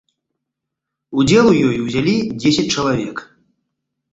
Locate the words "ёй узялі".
1.67-2.15